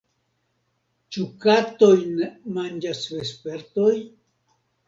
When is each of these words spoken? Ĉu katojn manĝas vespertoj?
Ĉu 1.17 1.25
katojn 1.43 2.17
manĝas 2.57 3.05
vespertoj? 3.15 3.95